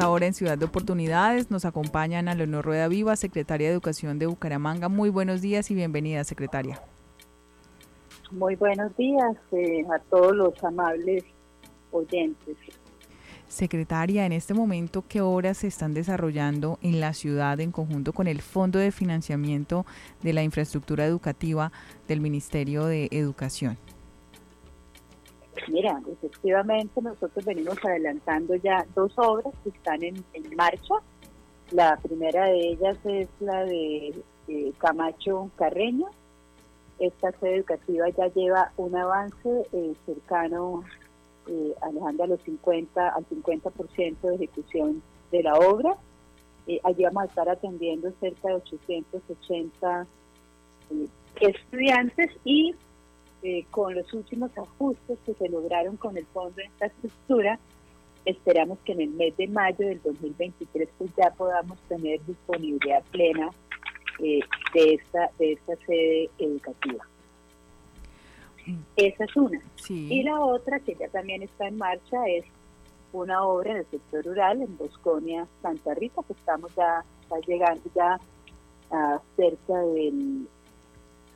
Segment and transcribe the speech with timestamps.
[0.00, 4.26] Ahora en Ciudad de Oportunidades nos acompañan a Leonor Rueda Viva, secretaria de Educación de
[4.26, 4.88] Bucaramanga.
[4.88, 6.80] Muy buenos días y bienvenida, secretaria.
[8.30, 11.24] Muy buenos días eh, a todos los amables
[11.90, 12.56] oyentes.
[13.48, 18.26] Secretaria, en este momento, ¿qué obras se están desarrollando en la ciudad en conjunto con
[18.26, 19.84] el Fondo de Financiamiento
[20.22, 21.72] de la Infraestructura Educativa
[22.08, 23.76] del Ministerio de Educación?
[25.68, 30.24] Mira, efectivamente nosotros venimos adelantando ya dos obras que están en,
[30.56, 30.94] marcha.
[31.70, 34.22] La primera de ellas es la de
[34.78, 36.06] Camacho Carreño.
[36.98, 40.84] Esta sede educativa ya lleva un avance eh, cercano,
[41.48, 45.96] eh, Alejandra, a los 50, al 50% de ejecución de la obra.
[46.66, 50.06] Eh, allí vamos a estar atendiendo cerca de 880
[50.90, 51.08] eh,
[51.40, 52.74] estudiantes y
[53.42, 57.58] eh, con los últimos ajustes que se lograron con el Fondo de Infraestructura,
[58.24, 63.50] esperamos que en el mes de mayo del 2023 pues ya podamos tener disponibilidad plena
[64.20, 64.40] eh,
[64.74, 67.04] de esta de esta sede educativa.
[68.96, 69.60] Esa es una.
[69.88, 72.44] Y la otra que ya también está en marcha es
[73.12, 77.04] una obra en el sector rural en Bosconia, Santa Rita, que estamos ya,
[77.46, 78.20] llegando ya
[78.90, 80.46] a cerca del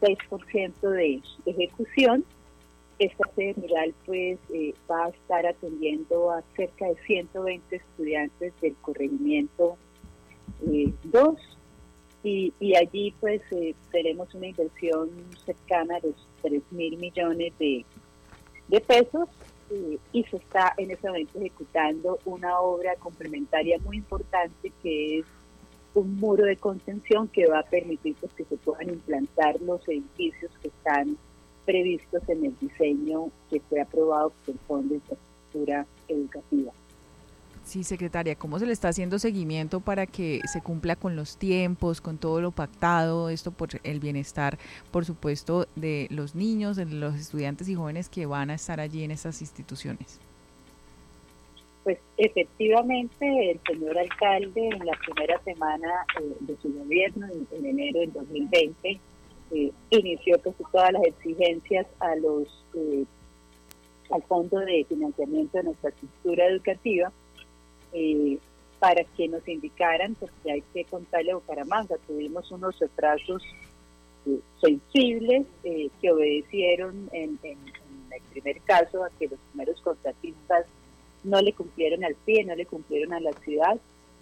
[0.00, 2.24] 6% de ejecución.
[2.98, 8.76] Esta sede rural pues eh, va a estar atendiendo a cerca de 120 estudiantes del
[8.82, 9.78] corregimiento
[11.04, 11.38] 2
[12.24, 15.10] eh, y, allí pues eh, tenemos una inversión
[15.46, 17.86] cercana a los 3 mil millones de,
[18.68, 19.28] de pesos
[20.12, 25.26] y se está en ese momento ejecutando una obra complementaria muy importante que es
[25.94, 30.50] un muro de contención que va a permitir pues, que se puedan implantar los edificios
[30.62, 31.16] que están
[31.64, 36.72] previstos en el diseño que fue aprobado por el Fondo de Infraestructura Educativa.
[37.64, 42.00] Sí, secretaria, ¿cómo se le está haciendo seguimiento para que se cumpla con los tiempos,
[42.00, 44.58] con todo lo pactado, esto por el bienestar,
[44.90, 49.04] por supuesto, de los niños, de los estudiantes y jóvenes que van a estar allí
[49.04, 50.18] en estas instituciones?
[51.90, 57.98] Pues efectivamente el señor alcalde en la primera semana eh, de su gobierno, en, enero
[57.98, 59.00] del 2020,
[59.50, 63.04] eh, inició pues, todas las exigencias a los eh,
[64.12, 67.10] al Fondo de Financiamiento de nuestra estructura educativa
[68.78, 73.42] para que nos indicaran, porque hay que contarle a Bucaramanga, tuvimos unos retrasos
[74.60, 80.66] sensibles que obedecieron en el primer caso a que los primeros contratistas
[81.24, 83.78] no le cumplieron al pie, no le cumplieron a la ciudad,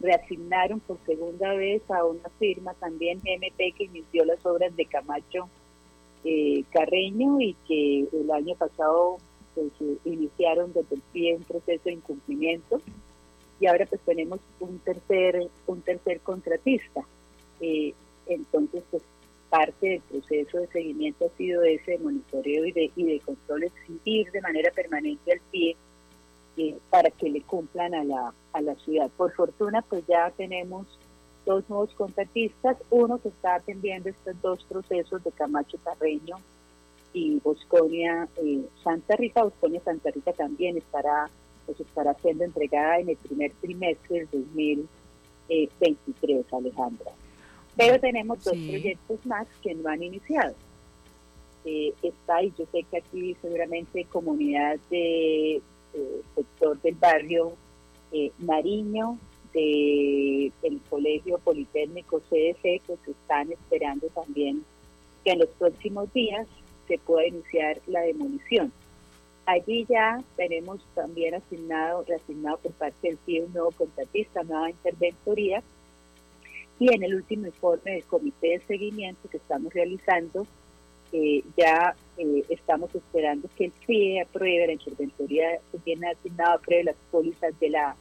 [0.00, 5.48] reasignaron por segunda vez a una firma también GMP que inició las obras de Camacho
[6.24, 9.18] eh, Carreño y que el año pasado
[9.54, 12.80] pues, eh, iniciaron desde el pie un proceso de incumplimiento.
[13.58, 17.02] Y ahora pues tenemos un tercer un tercer contratista.
[17.60, 17.92] Eh,
[18.26, 19.02] entonces pues
[19.50, 23.70] parte del proceso de seguimiento ha sido ese monitoreo y de y de control
[24.04, 25.76] ir de manera permanente al pie
[26.90, 29.10] para que le cumplan a la, a la ciudad.
[29.16, 30.86] Por fortuna, pues ya tenemos
[31.46, 36.36] dos nuevos contratistas, uno que está atendiendo estos dos procesos de Camacho Carreño
[37.12, 39.42] y Bosconia eh, Santa Rita.
[39.44, 41.28] Bosconia Santa Rita también estará,
[41.66, 44.44] pues estará siendo entregada en el primer trimestre del
[45.48, 47.10] 2023, Alejandra.
[47.76, 50.54] Pero tenemos dos proyectos más que no han iniciado.
[51.64, 55.60] Eh, está, y yo sé que aquí seguramente comunidad de
[55.94, 57.52] eh, sector del barrio
[58.12, 59.18] eh, Mariño,
[59.52, 64.64] del Colegio Politécnico CDC, pues están esperando también
[65.24, 66.46] que en los próximos días
[66.86, 68.72] se pueda iniciar la demolición.
[69.46, 75.62] Allí ya tenemos también asignado, reasignado por parte del CIE un nuevo contratista, nueva interventoría,
[76.78, 80.46] y en el último informe del comité de seguimiento que estamos realizando,
[81.56, 86.96] ya eh, estamos esperando que el CIE apruebe la interventoría que tiene asignado, apruebe las
[87.10, 87.96] pólizas de la,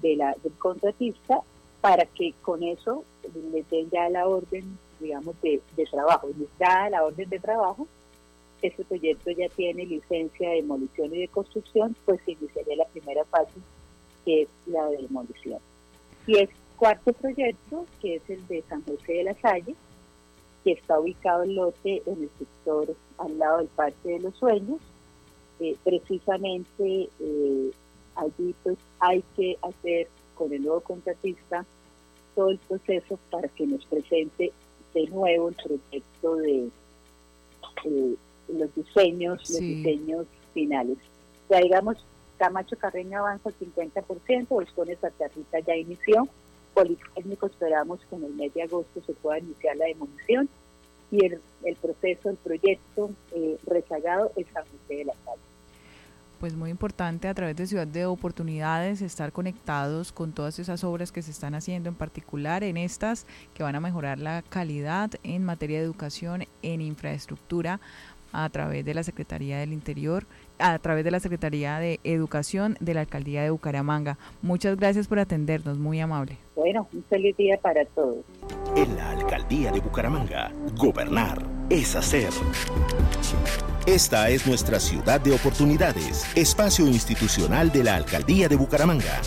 [0.00, 1.40] de la, del contratista
[1.80, 3.04] para que con eso
[3.52, 6.28] le den ya la orden, digamos, de, de trabajo.
[6.30, 7.86] Y dada la orden de trabajo,
[8.60, 13.24] este proyecto ya tiene licencia de demolición y de construcción, pues se iniciaría la primera
[13.26, 13.54] fase,
[14.24, 15.60] que es la de demolición.
[16.26, 19.74] Y el cuarto proyecto, que es el de San José de la Salle,
[20.64, 24.80] que está ubicado el lote en el sector al lado del Parque de los Sueños.
[25.60, 27.70] Eh, precisamente eh,
[28.14, 31.66] allí pues hay que hacer con el nuevo contratista
[32.34, 34.52] todo el proceso para que nos presente
[34.94, 36.70] de nuevo el proyecto de
[37.84, 38.14] eh,
[38.48, 40.98] los diseños, los diseños finales.
[41.48, 41.96] Ya digamos,
[42.38, 44.98] Camacho Carreño avanza al 50%, Boscones
[45.34, 46.26] Rita ya inició,
[46.74, 50.48] Politécnico esperamos que en el mes de agosto se pueda iniciar la demolición
[51.10, 51.40] y el,
[51.76, 55.42] proceso, el proyecto eh, rezagado es San José de la Calle
[56.40, 61.12] pues muy importante a través de Ciudad de Oportunidades estar conectados con todas esas obras
[61.12, 65.44] que se están haciendo, en particular en estas que van a mejorar la calidad en
[65.44, 67.78] materia de educación, en infraestructura,
[68.32, 70.24] a través de la Secretaría del Interior,
[70.58, 74.18] a través de la Secretaría de Educación de la Alcaldía de Bucaramanga.
[74.40, 76.38] Muchas gracias por atendernos, muy amable.
[76.60, 78.18] Bueno, un feliz día para todos.
[78.76, 82.28] En la Alcaldía de Bucaramanga, gobernar es hacer.
[83.86, 89.22] Esta es nuestra ciudad de oportunidades, espacio institucional de la Alcaldía de Bucaramanga.